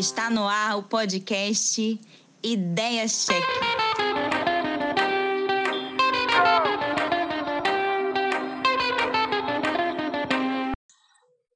[0.00, 2.00] Está no ar o podcast
[2.42, 3.44] Ideia Check.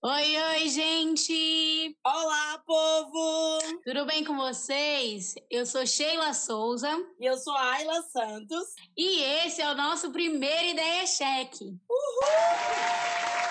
[0.03, 1.97] Oi, oi, gente!
[2.05, 3.61] Olá, povo!
[3.83, 5.37] Tudo bem com vocês?
[5.51, 7.03] Eu sou Sheila Souza.
[7.19, 8.75] E eu sou Ayla Santos.
[8.95, 11.63] E esse é o nosso primeiro Ideia Check.
[11.63, 13.44] Uhul!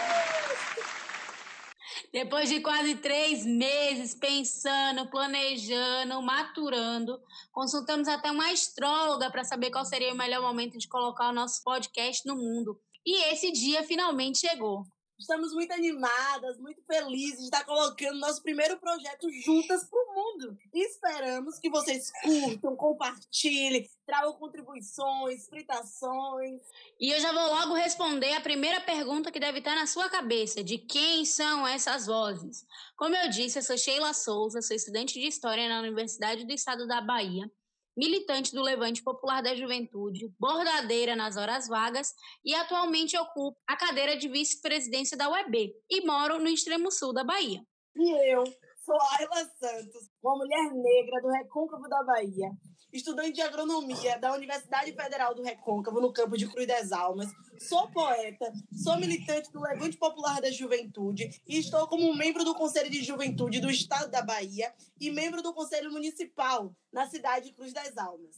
[2.13, 7.19] Depois de quase três meses pensando, planejando, maturando,
[7.51, 11.63] consultamos até uma astróloga para saber qual seria o melhor momento de colocar o nosso
[11.63, 12.79] podcast no mundo.
[13.03, 14.85] E esse dia finalmente chegou.
[15.23, 20.57] Estamos muito animadas, muito felizes de estar colocando nosso primeiro projeto juntas para o mundo.
[20.73, 26.61] Esperamos que vocês curtam, compartilhem, tragam contribuições, fritações.
[26.99, 30.61] E eu já vou logo responder a primeira pergunta que deve estar na sua cabeça:
[30.61, 32.65] de quem são essas vozes?
[32.97, 36.85] Como eu disse, eu sou Sheila Souza, sou estudante de História na Universidade do Estado
[36.85, 37.49] da Bahia
[37.95, 42.13] militante do Levante Popular da Juventude, bordadeira nas horas vagas
[42.43, 47.23] e atualmente ocupo a cadeira de vice-presidência da UEB e moro no extremo sul da
[47.23, 47.61] Bahia.
[47.95, 48.43] E eu
[48.85, 52.51] sou Ayla Santos, uma mulher negra do Recôncavo da Bahia,
[52.91, 57.29] estudante de agronomia da Universidade Federal do Recôncavo, no campo de Cruz das Almas.
[57.59, 58.51] Sou poeta,
[58.83, 63.61] sou militante do Levante Popular da Juventude e estou como membro do Conselho de Juventude
[63.61, 68.35] do Estado da Bahia e membro do Conselho Municipal na cidade de Cruz das Almas.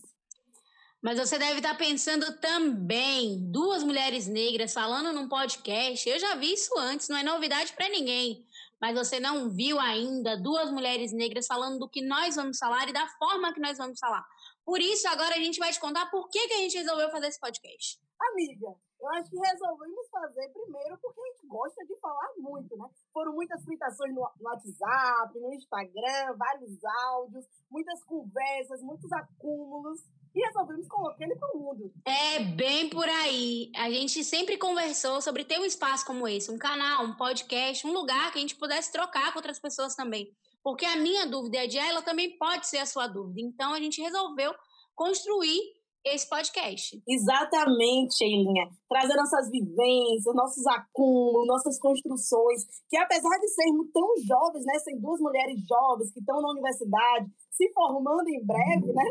[1.01, 6.07] Mas você deve estar pensando também, duas mulheres negras falando num podcast.
[6.07, 8.45] Eu já vi isso antes, não é novidade para ninguém
[8.81, 12.93] mas você não viu ainda duas mulheres negras falando do que nós vamos falar e
[12.93, 14.23] da forma que nós vamos falar.
[14.65, 17.27] Por isso, agora a gente vai te contar por que, que a gente resolveu fazer
[17.27, 17.99] esse podcast.
[18.31, 22.85] Amiga, eu acho que resolvemos fazer primeiro porque a gente gosta de falar muito, né?
[23.13, 30.01] Foram muitas fritações no, no WhatsApp, no Instagram, vários áudios, muitas conversas, muitos acúmulos
[30.33, 31.93] e resolvemos colocar ele para o mundo.
[32.05, 33.71] É bem por aí.
[33.75, 37.93] A gente sempre conversou sobre ter um espaço como esse, um canal, um podcast, um
[37.93, 40.35] lugar que a gente pudesse trocar com outras pessoas também.
[40.63, 43.39] Porque a minha dúvida é de ela também pode ser a sua dúvida.
[43.39, 44.53] Então a gente resolveu
[44.95, 45.59] construir
[46.05, 47.01] esse podcast.
[47.07, 48.69] Exatamente, Eilinha.
[48.87, 54.99] Trazer nossas vivências, nossos acúmulos, nossas construções, que apesar de sermos tão jovens, né, sem
[54.99, 59.03] duas mulheres jovens que estão na universidade, se formando em breve, né?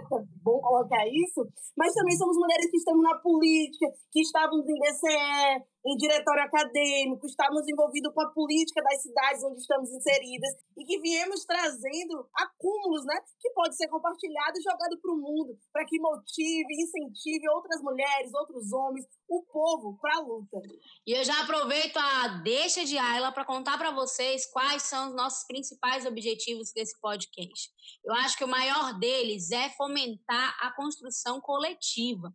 [0.43, 1.49] Bom colocar isso.
[1.77, 7.27] Mas também somos mulheres que estamos na política, que estávamos em DCE, em diretório acadêmico,
[7.27, 13.05] estávamos envolvidos com a política das cidades onde estamos inseridas e que viemos trazendo acúmulos,
[13.05, 13.15] né?
[13.39, 18.33] Que pode ser compartilhado e jogado para o mundo, para que motive, incentive outras mulheres,
[18.33, 20.59] outros homens, o povo para a luta.
[21.07, 25.15] E eu já aproveito a deixa de Ayla para contar para vocês quais são os
[25.15, 27.71] nossos principais objetivos desse podcast.
[28.03, 32.35] Eu acho que o maior deles é fomentar a construção coletiva.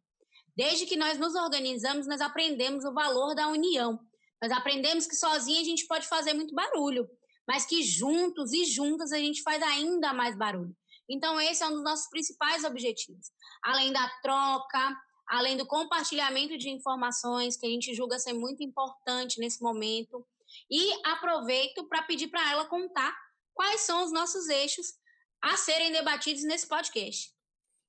[0.55, 3.99] Desde que nós nos organizamos, nós aprendemos o valor da união.
[4.41, 7.07] Nós aprendemos que sozinha a gente pode fazer muito barulho,
[7.47, 10.75] mas que juntos e juntas a gente faz ainda mais barulho.
[11.09, 13.31] Então, esse é um dos nossos principais objetivos.
[13.63, 19.39] Além da troca, além do compartilhamento de informações, que a gente julga ser muito importante
[19.39, 20.25] nesse momento.
[20.69, 23.15] E aproveito para pedir para ela contar
[23.53, 24.93] quais são os nossos eixos
[25.41, 27.33] a serem debatidos nesse podcast.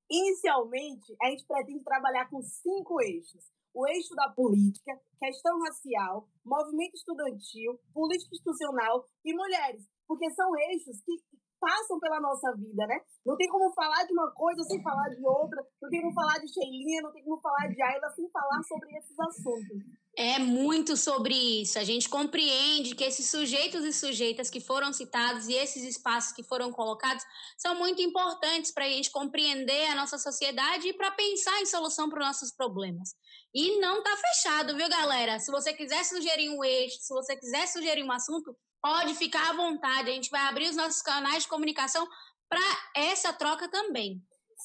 [0.09, 6.95] Inicialmente, a gente pretende trabalhar com cinco eixos: o eixo da política, questão racial, movimento
[6.95, 11.13] estudantil, política institucional e mulheres, porque são eixos que
[11.61, 12.99] passam pela nossa vida, né?
[13.25, 16.39] Não tem como falar de uma coisa sem falar de outra, não tem como falar
[16.39, 19.77] de Sheilinha, não tem como falar de Ayla sem falar sobre esses assuntos.
[20.23, 21.79] É muito sobre isso.
[21.79, 26.43] A gente compreende que esses sujeitos e sujeitas que foram citados e esses espaços que
[26.43, 27.23] foram colocados
[27.57, 32.07] são muito importantes para a gente compreender a nossa sociedade e para pensar em solução
[32.07, 33.15] para os nossos problemas.
[33.51, 35.39] E não está fechado, viu, galera?
[35.39, 39.53] Se você quiser sugerir um eixo, se você quiser sugerir um assunto, pode ficar à
[39.53, 40.11] vontade.
[40.11, 42.07] A gente vai abrir os nossos canais de comunicação
[42.47, 44.21] para essa troca também.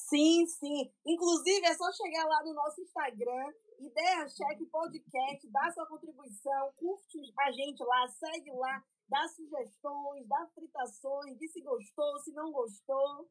[0.09, 0.91] Sim, sim.
[1.05, 7.19] Inclusive, é só chegar lá no nosso Instagram, Ideia Cheque Podcast, dá sua contribuição, curte
[7.39, 13.29] a gente lá, segue lá, dá sugestões, dá fritações, diz se gostou, se não gostou.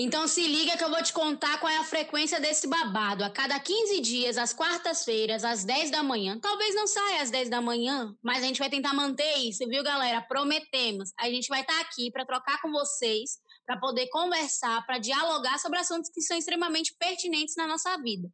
[0.00, 3.24] Então se liga que eu vou te contar qual é a frequência desse babado.
[3.24, 6.38] A cada 15 dias, às quartas-feiras, às 10 da manhã.
[6.38, 9.82] Talvez não saia às 10 da manhã, mas a gente vai tentar manter isso, viu,
[9.82, 10.22] galera?
[10.22, 11.10] Prometemos.
[11.18, 15.58] A gente vai estar tá aqui para trocar com vocês, para poder conversar, para dialogar
[15.58, 18.32] sobre assuntos que são extremamente pertinentes na nossa vida.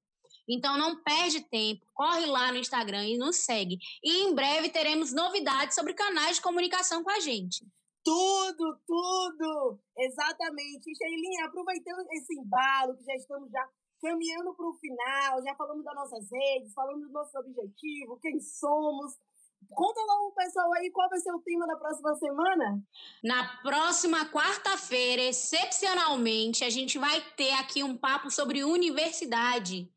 [0.49, 3.77] Então não perde tempo, corre lá no Instagram e nos segue.
[4.01, 7.67] E em breve teremos novidades sobre canais de comunicação com a gente.
[8.05, 9.81] Tudo, tudo!
[9.99, 10.95] Exatamente.
[10.95, 13.69] Sheilinha, aproveitando esse embalo, que já estamos já
[14.01, 19.15] caminhando para o final, já falamos das nossas redes, falamos do nosso objetivo, quem somos.
[19.71, 22.83] Conta logo o pessoal aí qual vai ser o tema da próxima semana.
[23.23, 29.91] Na próxima quarta-feira, excepcionalmente, a gente vai ter aqui um papo sobre universidade.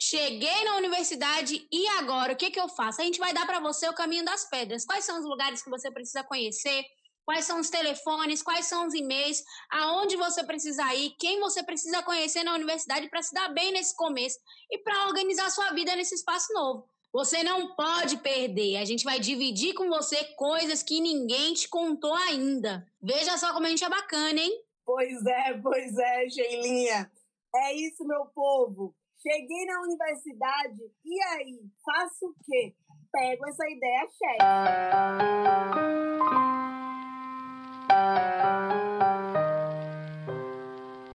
[0.00, 3.00] Cheguei na universidade e agora o que, que eu faço?
[3.00, 4.84] A gente vai dar para você o caminho das pedras.
[4.84, 6.84] Quais são os lugares que você precisa conhecer?
[7.24, 8.42] Quais são os telefones?
[8.42, 9.42] Quais são os e-mails?
[9.70, 11.10] Aonde você precisa ir?
[11.18, 14.38] Quem você precisa conhecer na universidade para se dar bem nesse começo
[14.70, 16.88] e para organizar sua vida nesse espaço novo?
[17.16, 18.76] Você não pode perder.
[18.76, 22.86] A gente vai dividir com você coisas que ninguém te contou ainda.
[23.00, 24.52] Veja só como a gente é bacana, hein?
[24.84, 27.10] Pois é, pois é, Geilinha.
[27.54, 28.94] É isso, meu povo.
[29.22, 31.58] Cheguei na universidade e aí?
[31.82, 32.74] Faço o quê?
[33.10, 34.76] Pego essa ideia cheia.